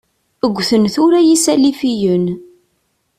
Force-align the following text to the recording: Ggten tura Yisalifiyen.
Ggten 0.55 0.83
tura 0.93 1.19
Yisalifiyen. 1.27 2.25